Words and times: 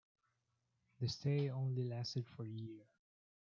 The 0.99 1.07
stay 1.09 1.49
only 1.51 1.83
lasted 1.83 2.25
for 2.27 2.43
year. 2.43 2.87